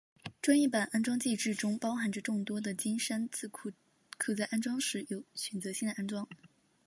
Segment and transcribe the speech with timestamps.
[0.41, 3.71] 专业版安装介质中包含着众多的金山字库
[4.17, 6.27] 可在安装时有选择性的安装。